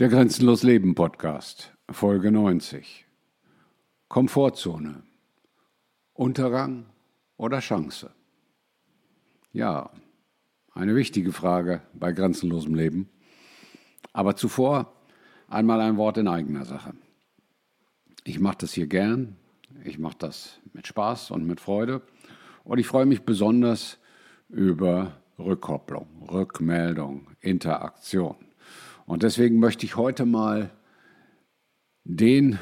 [0.00, 3.06] Der Grenzenlos Leben Podcast, Folge 90.
[4.08, 5.04] Komfortzone.
[6.14, 6.86] Untergang
[7.36, 8.10] oder Chance?
[9.52, 9.90] Ja,
[10.72, 13.08] eine wichtige Frage bei grenzenlosem Leben.
[14.12, 14.92] Aber zuvor
[15.46, 16.94] einmal ein Wort in eigener Sache.
[18.24, 19.36] Ich mache das hier gern,
[19.84, 22.02] ich mache das mit Spaß und mit Freude
[22.64, 23.98] und ich freue mich besonders
[24.48, 28.34] über Rückkopplung, Rückmeldung, Interaktion.
[29.06, 30.70] Und deswegen möchte ich heute mal
[32.04, 32.58] den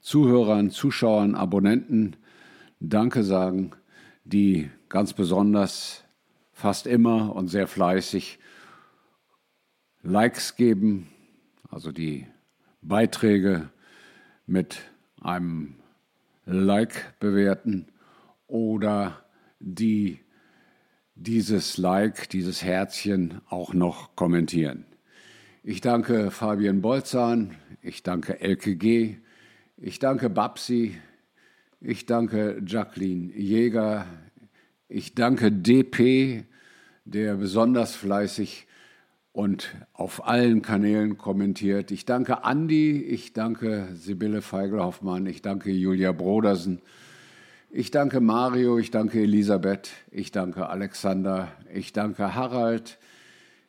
[0.00, 2.16] Zuhörern, Zuschauern, Abonnenten
[2.80, 3.72] Danke sagen,
[4.24, 6.04] die ganz besonders
[6.52, 8.38] fast immer und sehr fleißig
[10.02, 11.08] Likes geben,
[11.68, 12.26] also die
[12.82, 13.70] Beiträge
[14.46, 14.78] mit
[15.20, 15.74] einem
[16.46, 17.88] Like bewerten
[18.46, 19.24] oder
[19.58, 20.20] die
[21.16, 24.84] dieses Like, dieses Herzchen auch noch kommentieren.
[25.64, 29.16] Ich danke Fabian Bolzahn, ich danke Elke G.,
[29.76, 30.96] ich danke Babsi,
[31.80, 34.06] ich danke Jacqueline Jäger,
[34.88, 36.44] ich danke DP,
[37.04, 38.68] der besonders fleißig
[39.32, 41.90] und auf allen Kanälen kommentiert.
[41.90, 46.82] Ich danke Andi, ich danke Sibylle Feigelhoffmann, ich danke Julia Brodersen,
[47.70, 52.98] ich danke Mario, ich danke Elisabeth, ich danke Alexander, ich danke Harald,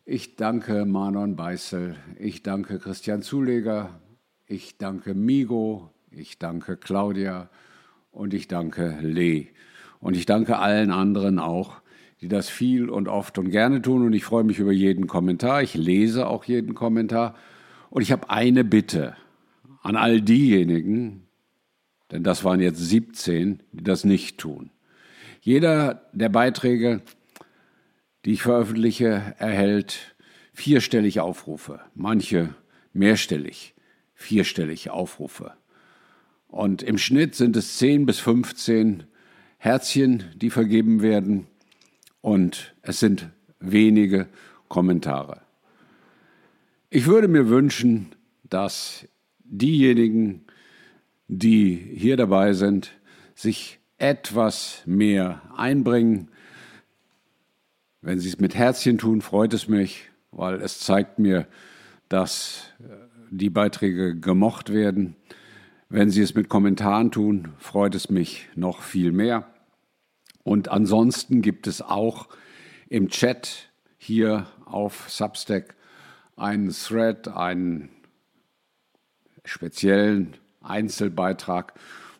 [0.09, 3.99] ich danke Manon Beißel, ich danke Christian Zuleger,
[4.47, 7.47] ich danke Migo, ich danke Claudia
[8.09, 9.49] und ich danke Lee.
[9.99, 11.81] Und ich danke allen anderen auch,
[12.21, 14.03] die das viel und oft und gerne tun.
[14.03, 15.61] Und ich freue mich über jeden Kommentar.
[15.61, 17.35] Ich lese auch jeden Kommentar.
[17.91, 19.15] Und ich habe eine Bitte
[19.83, 21.27] an all diejenigen,
[22.11, 24.71] denn das waren jetzt 17, die das nicht tun.
[25.41, 27.01] Jeder der Beiträge,
[28.25, 30.15] die ich veröffentliche, erhält
[30.53, 32.53] vierstellig Aufrufe, manche
[32.93, 33.73] mehrstellig,
[34.13, 35.53] vierstellig Aufrufe.
[36.47, 39.03] Und im Schnitt sind es 10 bis 15
[39.57, 41.47] Herzchen, die vergeben werden
[42.21, 43.29] und es sind
[43.59, 44.27] wenige
[44.67, 45.41] Kommentare.
[46.89, 49.07] Ich würde mir wünschen, dass
[49.43, 50.45] diejenigen,
[51.27, 52.91] die hier dabei sind,
[53.35, 56.29] sich etwas mehr einbringen.
[58.01, 61.47] Wenn Sie es mit Herzchen tun, freut es mich, weil es zeigt mir,
[62.07, 62.93] dass äh,
[63.29, 65.17] die Beiträge gemocht werden.
[65.89, 69.53] Wenn Sie es mit Kommentaren tun, freut es mich noch viel mehr.
[70.43, 72.29] Und ansonsten gibt es auch
[72.87, 75.75] im Chat hier auf Substack
[76.37, 77.89] einen Thread, einen
[79.43, 81.73] speziellen Einzelbeitrag,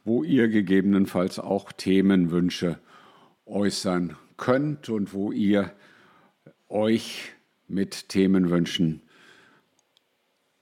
[0.04, 2.80] wo ihr gegebenenfalls auch Themenwünsche
[3.46, 4.29] äußern könnt
[4.90, 5.74] und wo ihr
[6.70, 7.34] euch
[7.68, 9.02] mit Themenwünschen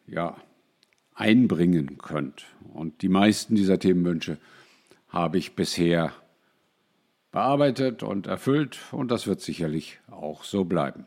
[0.08, 0.38] ja,
[1.14, 2.46] einbringen könnt.
[2.74, 4.38] Und die meisten dieser Themenwünsche
[5.10, 6.14] habe ich bisher
[7.32, 11.06] bearbeitet und erfüllt und das wird sicherlich auch so bleiben.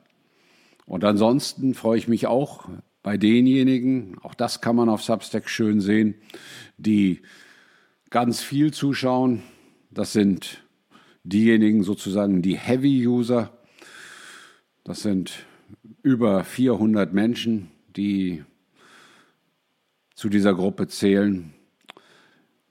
[0.86, 2.68] Und ansonsten freue ich mich auch
[3.02, 6.14] bei denjenigen, auch das kann man auf Substack schön sehen,
[6.76, 7.22] die
[8.10, 9.42] ganz viel zuschauen.
[9.90, 10.62] Das sind
[11.22, 13.50] diejenigen sozusagen, die Heavy-User.
[14.84, 15.46] Das sind
[16.02, 18.44] über 400 Menschen, die
[20.14, 21.54] zu dieser Gruppe zählen,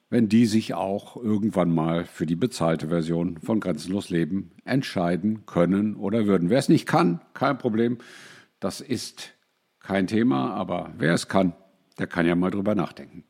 [0.10, 5.96] wenn die sich auch irgendwann mal für die bezahlte Version von Grenzenlos Leben entscheiden können
[5.96, 6.50] oder würden.
[6.50, 8.00] Wer es nicht kann, kein Problem.
[8.60, 9.34] Das ist
[9.80, 11.54] kein Thema, aber wer es kann,
[12.00, 13.24] der kann ja mal drüber nachdenken.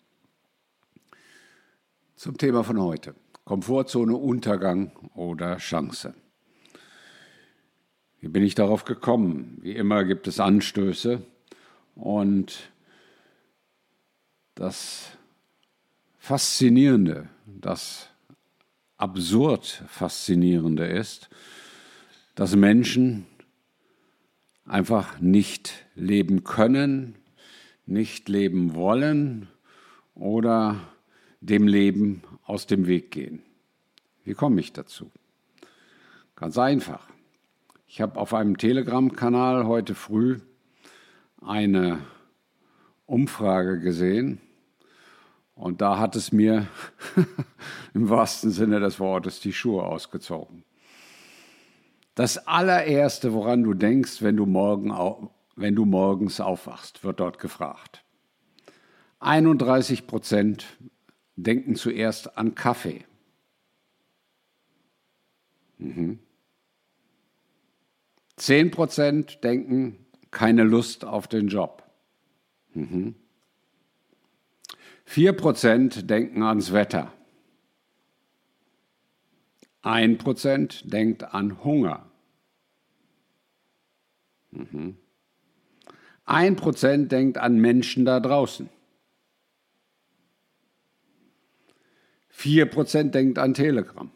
[2.16, 3.16] Zum Thema von heute.
[3.50, 6.14] Komfortzone, Untergang oder Chance.
[8.20, 9.58] Wie bin ich darauf gekommen?
[9.62, 11.24] Wie immer gibt es Anstöße
[11.96, 12.70] und
[14.54, 15.18] das
[16.20, 18.10] Faszinierende, das
[18.98, 21.32] absurd Faszinierende ist,
[22.36, 23.26] dass Menschen
[24.64, 27.16] einfach nicht leben können,
[27.88, 29.48] nicht leben wollen
[30.14, 30.80] oder
[31.42, 33.42] dem Leben aus dem Weg gehen.
[34.24, 35.12] Wie komme ich dazu?
[36.36, 37.08] Ganz einfach.
[37.88, 40.40] Ich habe auf einem Telegram-Kanal heute früh
[41.42, 42.00] eine
[43.06, 44.40] Umfrage gesehen
[45.56, 46.68] und da hat es mir
[47.94, 50.64] im wahrsten Sinne des Wortes die Schuhe ausgezogen.
[52.16, 58.04] Das allererste, woran du denkst, wenn du, morgen, wenn du morgens aufwachst, wird dort gefragt.
[59.20, 60.66] 31 Prozent
[61.44, 63.06] denken zuerst an Kaffee.
[65.78, 66.20] Mhm.
[68.36, 71.84] 10 Prozent denken keine Lust auf den Job.
[72.74, 73.16] Mhm.
[75.06, 77.12] 4% denken ans Wetter.
[79.82, 82.06] 1% denkt an Hunger.
[84.52, 84.98] Mhm.
[86.26, 88.70] 1% denkt an Menschen da draußen.
[92.40, 94.10] 4% denkt an Telegram.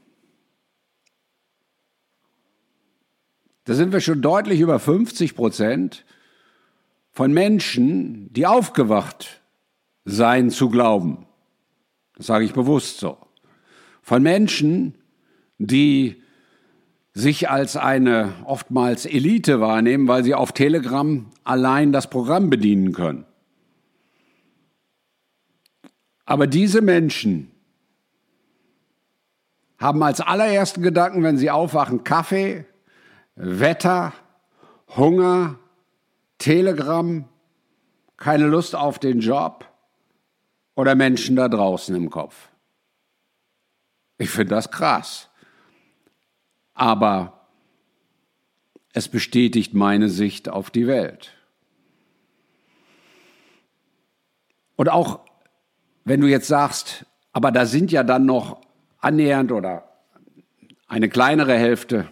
[3.65, 6.05] Da sind wir schon deutlich über 50 Prozent
[7.11, 9.41] von Menschen, die aufgewacht
[10.05, 11.25] sein zu glauben.
[12.15, 13.17] Das sage ich bewusst so.
[14.01, 14.95] Von Menschen,
[15.57, 16.21] die
[17.13, 23.25] sich als eine oftmals Elite wahrnehmen, weil sie auf Telegram allein das Programm bedienen können.
[26.25, 27.52] Aber diese Menschen
[29.77, 32.65] haben als allerersten Gedanken, wenn sie aufwachen, Kaffee,
[33.35, 34.13] Wetter,
[34.95, 35.59] Hunger,
[36.37, 37.27] Telegram,
[38.17, 39.65] keine Lust auf den Job
[40.75, 42.49] oder Menschen da draußen im Kopf.
[44.17, 45.29] Ich finde das krass.
[46.73, 47.47] Aber
[48.93, 51.33] es bestätigt meine Sicht auf die Welt.
[54.75, 55.19] Und auch
[56.05, 58.61] wenn du jetzt sagst, aber da sind ja dann noch
[59.03, 59.89] annähernd oder
[60.87, 62.09] eine kleinere Hälfte,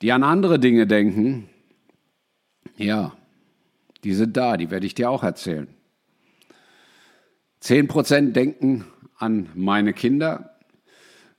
[0.00, 1.48] die an andere Dinge denken,
[2.76, 3.16] ja,
[4.04, 5.68] die sind da, die werde ich dir auch erzählen.
[7.60, 8.84] Zehn Prozent denken
[9.16, 10.56] an meine Kinder,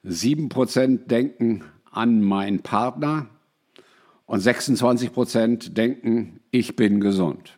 [0.04, 3.28] sieben Prozent denken an meinen Partner
[4.26, 7.58] und 26 Prozent denken, ich bin gesund.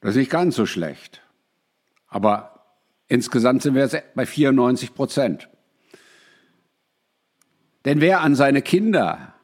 [0.00, 1.22] Das ist nicht ganz so schlecht.
[2.10, 2.66] Aber
[3.06, 5.48] insgesamt sind wir jetzt bei 94 Prozent.
[7.84, 9.34] Denn wer an seine Kinder,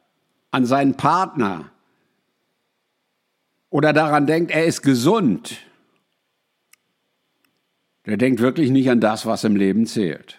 [0.51, 1.71] an seinen Partner
[3.71, 5.59] oder daran denkt, er ist gesund,
[8.05, 10.39] der denkt wirklich nicht an das, was im Leben zählt.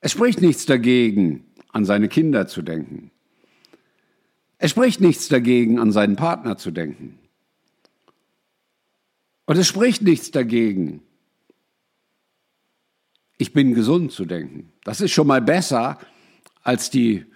[0.00, 3.10] Es spricht nichts dagegen, an seine Kinder zu denken.
[4.58, 7.18] Es spricht nichts dagegen, an seinen Partner zu denken.
[9.46, 11.02] Und es spricht nichts dagegen,
[13.38, 14.72] ich bin gesund zu denken.
[14.84, 15.98] Das ist schon mal besser
[16.62, 17.26] als die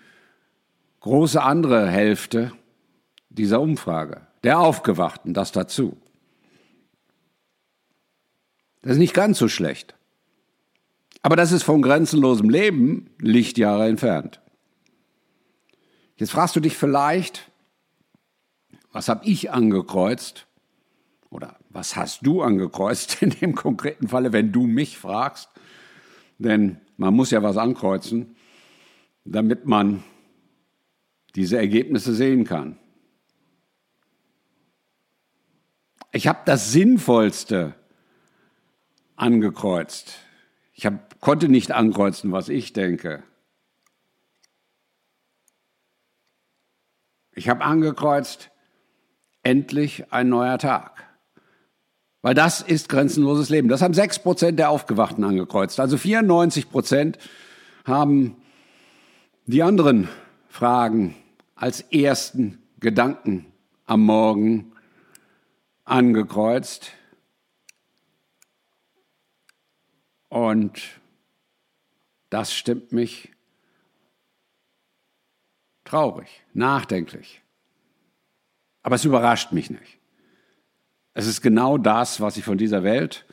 [1.00, 2.52] große andere Hälfte
[3.28, 5.96] dieser Umfrage, der Aufgewachten, das dazu.
[8.82, 9.96] Das ist nicht ganz so schlecht.
[11.22, 14.40] Aber das ist von grenzenlosem Leben Lichtjahre entfernt.
[16.16, 17.50] Jetzt fragst du dich vielleicht,
[18.92, 20.46] was habe ich angekreuzt?
[21.30, 25.50] Oder was hast du angekreuzt in dem konkreten Falle, wenn du mich fragst?
[26.38, 28.34] Denn man muss ja was ankreuzen,
[29.26, 30.02] damit man
[31.34, 32.78] diese Ergebnisse sehen kann.
[36.12, 37.74] Ich habe das Sinnvollste
[39.16, 40.16] angekreuzt.
[40.72, 43.22] Ich hab, konnte nicht ankreuzen, was ich denke.
[47.32, 48.50] Ich habe angekreuzt,
[49.42, 51.05] endlich ein neuer Tag.
[52.26, 53.68] Weil das ist grenzenloses Leben.
[53.68, 55.78] Das haben sechs Prozent der Aufgewachten angekreuzt.
[55.78, 57.18] Also 94 Prozent
[57.84, 58.34] haben
[59.46, 60.08] die anderen
[60.48, 61.14] Fragen
[61.54, 63.46] als ersten Gedanken
[63.84, 64.72] am Morgen
[65.84, 66.90] angekreuzt.
[70.28, 70.82] Und
[72.28, 73.30] das stimmt mich
[75.84, 77.40] traurig, nachdenklich.
[78.82, 79.95] Aber es überrascht mich nicht.
[81.18, 83.24] Es ist genau das, was ich von dieser Welt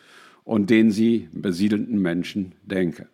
[0.46, 3.10] und den sie besiedelnden Menschen denke.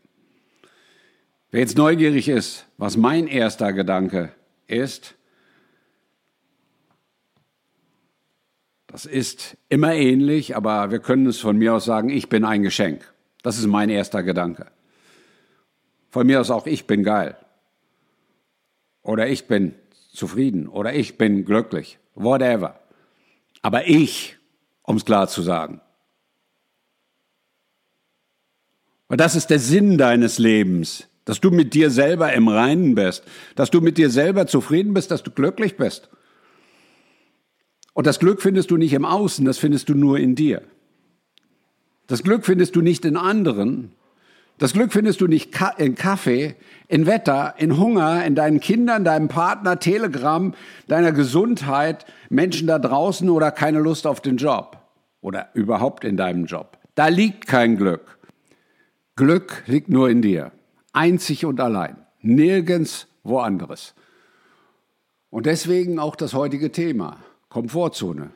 [1.50, 4.32] Wer jetzt neugierig ist, was mein erster Gedanke
[4.68, 5.16] ist,
[8.86, 12.62] das ist immer ähnlich, aber wir können es von mir aus sagen, ich bin ein
[12.62, 13.12] Geschenk.
[13.42, 14.68] Das ist mein erster Gedanke.
[16.12, 17.36] Von mir aus auch, ich bin geil.
[19.02, 19.74] Oder ich bin
[20.14, 20.68] zufrieden.
[20.68, 21.98] Oder ich bin glücklich.
[22.14, 22.80] Whatever.
[23.64, 24.39] Aber ich
[24.90, 25.82] um es klar zu sagen.
[29.08, 33.24] Weil das ist der Sinn deines Lebens, dass du mit dir selber im Reinen bist,
[33.56, 36.10] dass du mit dir selber zufrieden bist, dass du glücklich bist.
[37.94, 40.64] Und das Glück findest du nicht im Außen, das findest du nur in dir.
[42.08, 43.92] Das Glück findest du nicht in anderen,
[44.58, 46.56] das Glück findest du nicht in Kaffee,
[46.88, 50.56] in Wetter, in Hunger, in deinen Kindern, deinem Partner, Telegram,
[50.88, 54.79] deiner Gesundheit, Menschen da draußen oder keine Lust auf den Job
[55.22, 56.78] oder überhaupt in deinem Job.
[56.96, 58.20] Da liegt kein Glück.
[59.16, 60.52] Glück liegt nur in dir,
[60.94, 61.98] einzig und allein.
[62.22, 63.94] Nirgends woanders.
[65.30, 67.18] Und deswegen auch das heutige Thema.
[67.50, 68.32] Komfortzone.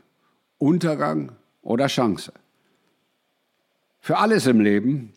[0.57, 2.33] Untergang oder Chance.
[3.99, 5.13] Für alles im Leben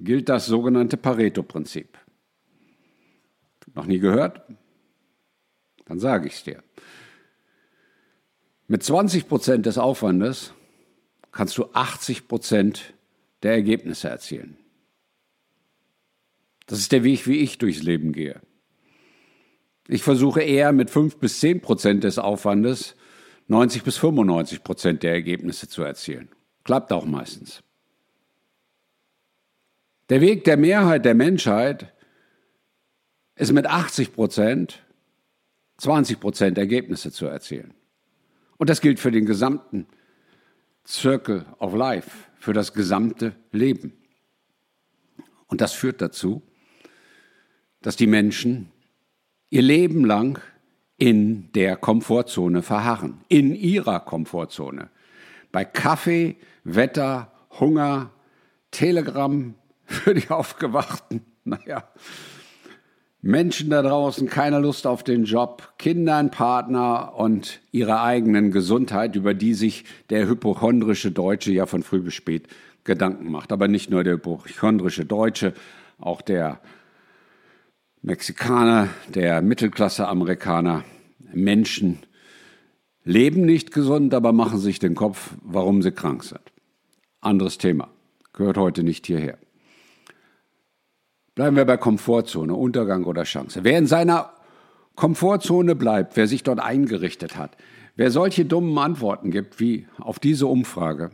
[0.00, 1.98] gilt das sogenannte Pareto-Prinzip.
[3.74, 4.42] Noch nie gehört?
[5.84, 6.62] Dann sage ich es dir.
[8.66, 10.52] Mit 20 Prozent des Aufwandes
[11.38, 12.94] kannst du 80 Prozent
[13.44, 14.56] der Ergebnisse erzielen.
[16.66, 18.40] Das ist der Weg, wie ich durchs Leben gehe.
[19.86, 22.96] Ich versuche eher mit 5 bis 10 Prozent des Aufwandes
[23.46, 26.28] 90 bis 95 Prozent der Ergebnisse zu erzielen.
[26.64, 27.62] Klappt auch meistens.
[30.08, 31.94] Der Weg der Mehrheit der Menschheit
[33.36, 34.82] ist mit 80 Prozent
[35.76, 37.74] 20 Prozent Ergebnisse zu erzielen.
[38.56, 39.86] Und das gilt für den gesamten
[40.88, 43.92] Circle of Life, für das gesamte Leben.
[45.48, 46.42] Und das führt dazu,
[47.82, 48.72] dass die Menschen
[49.50, 50.40] ihr Leben lang
[50.96, 54.88] in der Komfortzone verharren, in ihrer Komfortzone.
[55.52, 58.10] Bei Kaffee, Wetter, Hunger,
[58.70, 61.88] Telegramm für die Aufgewachten, naja,
[63.20, 69.16] Menschen da draußen, keine Lust auf den Job, Kinder, einen Partner und ihre eigenen Gesundheit,
[69.16, 72.46] über die sich der hypochondrische Deutsche ja von früh bis spät
[72.84, 73.50] Gedanken macht.
[73.50, 75.52] Aber nicht nur der hypochondrische Deutsche,
[75.98, 76.60] auch der
[78.02, 80.84] Mexikaner, der Mittelklasse-Amerikaner,
[81.32, 81.98] Menschen
[83.04, 86.40] leben nicht gesund, aber machen sich den Kopf, warum sie krank sind.
[87.20, 87.88] Anderes Thema,
[88.32, 89.38] gehört heute nicht hierher.
[91.38, 93.62] Bleiben wir bei Komfortzone, Untergang oder Chance.
[93.62, 94.32] Wer in seiner
[94.96, 97.56] Komfortzone bleibt, wer sich dort eingerichtet hat,
[97.94, 101.12] wer solche dummen Antworten gibt wie auf diese Umfrage,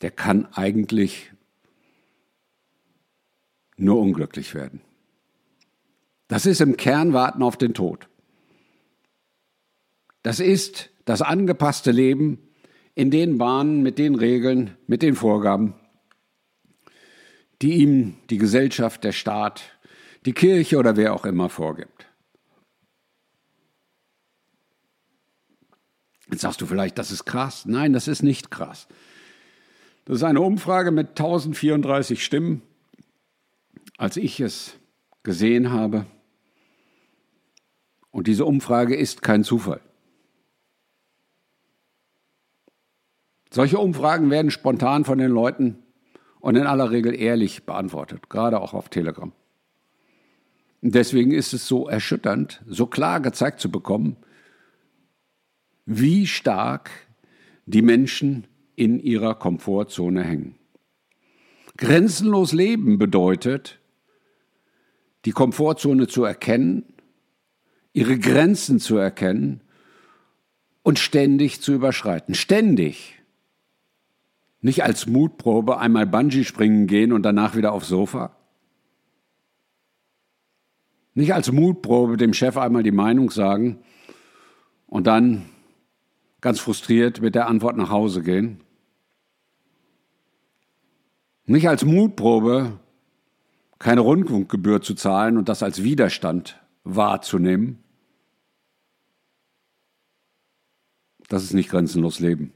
[0.00, 1.32] der kann eigentlich
[3.76, 4.82] nur unglücklich werden.
[6.28, 8.08] Das ist im Kern Warten auf den Tod.
[10.22, 12.38] Das ist das angepasste Leben
[12.94, 15.74] in den Bahnen, mit den Regeln, mit den Vorgaben,
[17.62, 19.62] die ihm die Gesellschaft, der Staat,
[20.24, 22.06] die Kirche oder wer auch immer vorgibt.
[26.30, 27.66] Jetzt sagst du vielleicht, das ist krass.
[27.66, 28.88] Nein, das ist nicht krass.
[30.04, 32.62] Das ist eine Umfrage mit 1034 Stimmen.
[33.96, 34.74] Als ich es
[35.22, 36.06] gesehen habe,
[38.10, 39.80] und diese Umfrage ist kein Zufall.
[43.50, 45.82] Solche Umfragen werden spontan von den Leuten
[46.46, 49.32] und in aller Regel ehrlich beantwortet, gerade auch auf Telegram.
[50.80, 54.16] Deswegen ist es so erschütternd, so klar gezeigt zu bekommen,
[55.86, 56.88] wie stark
[57.66, 60.54] die Menschen in ihrer Komfortzone hängen.
[61.78, 63.80] Grenzenlos leben bedeutet,
[65.24, 66.84] die Komfortzone zu erkennen,
[67.92, 69.62] ihre Grenzen zu erkennen
[70.84, 72.36] und ständig zu überschreiten.
[72.36, 73.15] Ständig.
[74.66, 78.34] Nicht als Mutprobe einmal Bungee springen gehen und danach wieder aufs Sofa.
[81.14, 83.78] Nicht als Mutprobe dem Chef einmal die Meinung sagen
[84.88, 85.48] und dann
[86.40, 88.58] ganz frustriert mit der Antwort nach Hause gehen.
[91.44, 92.80] Nicht als Mutprobe
[93.78, 97.84] keine Rundfunkgebühr zu zahlen und das als Widerstand wahrzunehmen.
[101.28, 102.52] Das ist nicht grenzenlos Leben.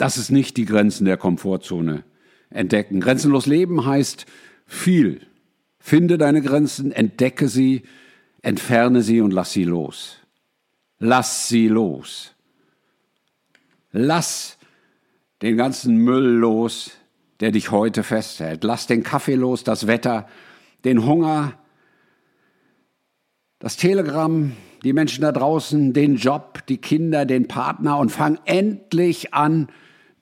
[0.00, 2.04] Das ist nicht die Grenzen der Komfortzone
[2.48, 3.00] entdecken.
[3.00, 4.24] Grenzenlos leben heißt
[4.64, 5.20] viel.
[5.78, 7.82] Finde deine Grenzen, entdecke sie,
[8.40, 10.16] entferne sie und lass sie los.
[11.00, 12.34] Lass sie los.
[13.92, 14.56] Lass
[15.42, 16.92] den ganzen Müll los,
[17.40, 18.64] der dich heute festhält.
[18.64, 20.26] Lass den Kaffee los, das Wetter,
[20.82, 21.58] den Hunger,
[23.58, 24.52] das Telegramm,
[24.82, 29.68] die Menschen da draußen, den Job, die Kinder, den Partner und fang endlich an,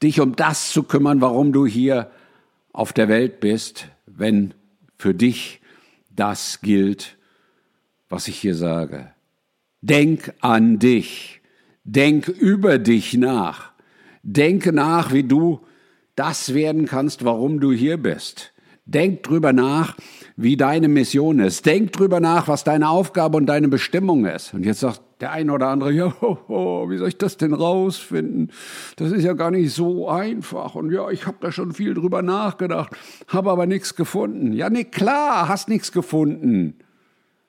[0.03, 2.11] dich um das zu kümmern, warum du hier
[2.73, 4.55] auf der Welt bist, wenn
[4.97, 5.61] für dich
[6.15, 7.17] das gilt,
[8.09, 9.13] was ich hier sage.
[9.81, 11.41] Denk an dich.
[11.85, 13.73] Denk über dich nach.
[14.23, 15.61] Denke nach, wie du
[16.17, 18.53] das werden kannst, warum du hier bist.
[18.85, 19.97] Denk drüber nach,
[20.37, 21.67] wie deine Mission ist.
[21.67, 24.55] Denk drüber nach, was deine Aufgabe und deine Bestimmung ist.
[24.55, 27.53] Und jetzt sagt der eine oder andere, ja, ho, ho, wie soll ich das denn
[27.53, 28.53] rausfinden?
[28.97, 30.75] Das ist ja gar nicht so einfach.
[30.75, 32.97] Und ja, ich habe da schon viel drüber nachgedacht,
[33.29, 34.53] habe aber nichts gefunden.
[34.53, 36.79] Ja, nee, klar, hast nichts gefunden,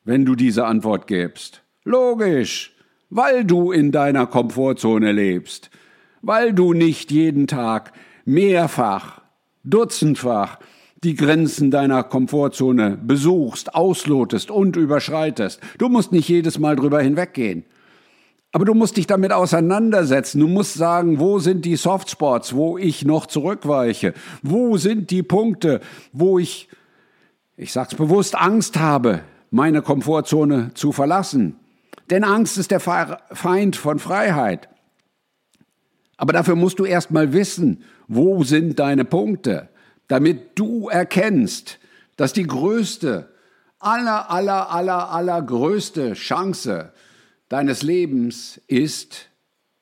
[0.03, 1.63] wenn du diese Antwort gibst.
[1.83, 2.75] Logisch,
[3.09, 5.69] weil du in deiner Komfortzone lebst,
[6.21, 7.93] weil du nicht jeden Tag
[8.25, 9.21] mehrfach
[9.63, 10.59] dutzendfach
[11.03, 15.61] die Grenzen deiner Komfortzone besuchst, auslotest und überschreitest.
[15.77, 17.63] Du musst nicht jedes Mal drüber hinweggehen.
[18.51, 20.39] Aber du musst dich damit auseinandersetzen.
[20.39, 24.13] Du musst sagen, wo sind die Softspots, wo ich noch zurückweiche?
[24.41, 26.67] Wo sind die Punkte, wo ich,
[27.55, 31.57] ich sag's bewusst, Angst habe, meine Komfortzone zu verlassen?
[32.09, 34.67] Denn Angst ist der Feind von Freiheit.
[36.17, 39.69] Aber dafür musst du erst mal wissen, wo sind deine Punkte,
[40.09, 41.79] damit du erkennst,
[42.17, 43.29] dass die größte,
[43.79, 46.91] aller, aller, aller, aller größte Chance
[47.47, 49.29] deines Lebens ist,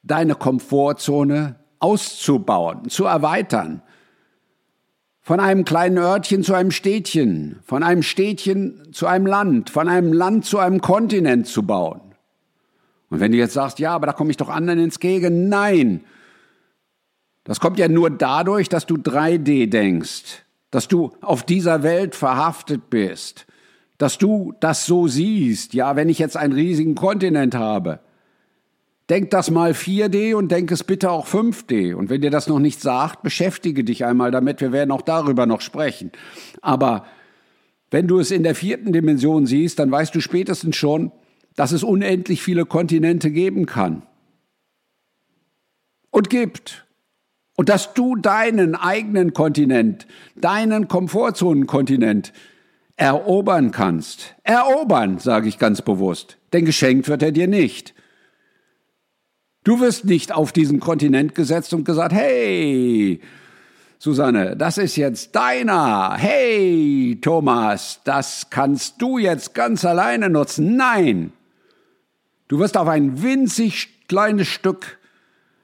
[0.03, 3.81] deine Komfortzone auszubauen, zu erweitern.
[5.21, 10.13] Von einem kleinen Örtchen zu einem Städtchen, von einem Städtchen zu einem Land, von einem
[10.13, 12.01] Land zu einem Kontinent zu bauen.
[13.09, 16.03] Und wenn du jetzt sagst, ja, aber da komme ich doch anderen ins Gegen, nein.
[17.47, 22.89] Das kommt ja nur dadurch, dass du 3D denkst, dass du auf dieser Welt verhaftet
[22.89, 23.47] bist,
[23.97, 25.73] dass du das so siehst.
[25.73, 28.01] Ja, wenn ich jetzt einen riesigen Kontinent habe,
[29.09, 31.93] denk das mal 4D und denk es bitte auch 5D.
[31.95, 34.59] Und wenn dir das noch nicht sagt, beschäftige dich einmal damit.
[34.59, 36.11] Wir werden auch darüber noch sprechen.
[36.61, 37.05] Aber
[37.91, 41.13] wenn du es in der vierten Dimension siehst, dann weißt du spätestens schon,
[41.55, 44.03] dass es unendlich viele Kontinente geben kann.
[46.11, 46.86] Und gibt.
[47.57, 52.31] Und dass du deinen eigenen Kontinent, deinen Komfortzonenkontinent
[52.95, 54.35] erobern kannst.
[54.43, 57.93] Erobern, sage ich ganz bewusst, denn geschenkt wird er dir nicht.
[59.63, 63.19] Du wirst nicht auf diesen Kontinent gesetzt und gesagt, hey,
[63.99, 66.15] Susanne, das ist jetzt deiner.
[66.15, 70.75] Hey, Thomas, das kannst du jetzt ganz alleine nutzen.
[70.75, 71.33] Nein.
[72.47, 74.99] Du wirst auf ein winzig kleines Stück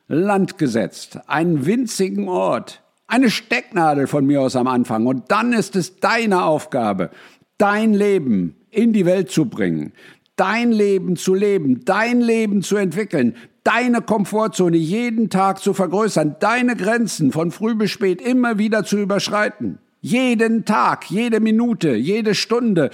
[0.07, 5.05] Land gesetzt, einen winzigen Ort, eine Stecknadel von mir aus am Anfang.
[5.05, 7.09] Und dann ist es deine Aufgabe,
[7.57, 9.93] dein Leben in die Welt zu bringen,
[10.35, 16.75] dein Leben zu leben, dein Leben zu entwickeln, deine Komfortzone jeden Tag zu vergrößern, deine
[16.75, 19.79] Grenzen von früh bis spät immer wieder zu überschreiten.
[20.01, 22.89] Jeden Tag, jede Minute, jede Stunde,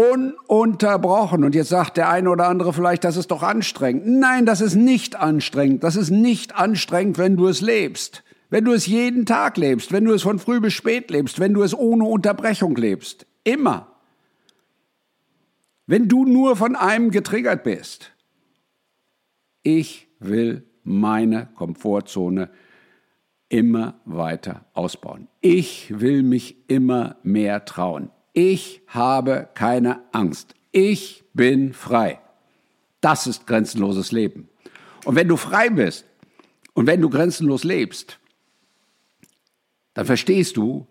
[0.00, 1.44] ununterbrochen.
[1.44, 4.06] Und jetzt sagt der eine oder andere vielleicht, das ist doch anstrengend.
[4.06, 5.84] Nein, das ist nicht anstrengend.
[5.84, 8.24] Das ist nicht anstrengend, wenn du es lebst.
[8.48, 11.54] Wenn du es jeden Tag lebst, wenn du es von früh bis spät lebst, wenn
[11.54, 13.26] du es ohne Unterbrechung lebst.
[13.44, 13.88] Immer.
[15.86, 18.12] Wenn du nur von einem getriggert bist.
[19.62, 22.50] Ich will meine Komfortzone
[23.48, 25.28] immer weiter ausbauen.
[25.40, 28.10] Ich will mich immer mehr trauen.
[28.42, 30.54] Ich habe keine Angst.
[30.72, 32.20] Ich bin frei.
[33.02, 34.48] Das ist grenzenloses Leben.
[35.04, 36.06] Und wenn du frei bist
[36.72, 38.18] und wenn du grenzenlos lebst,
[39.92, 40.86] dann verstehst du,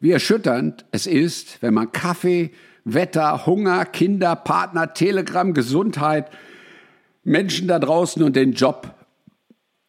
[0.00, 2.50] wie erschütternd es ist, wenn man Kaffee,
[2.84, 6.28] Wetter, Hunger, Kinder, Partner, Telegram, Gesundheit,
[7.22, 8.92] Menschen da draußen und den Job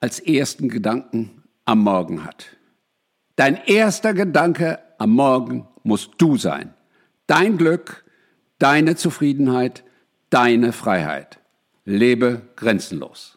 [0.01, 2.45] als ersten Gedanken am Morgen hat.
[3.37, 6.74] Dein erster Gedanke am Morgen musst du sein.
[7.27, 8.05] Dein Glück,
[8.59, 9.83] deine Zufriedenheit,
[10.29, 11.39] deine Freiheit.
[11.83, 13.34] Lebe grenzenlos.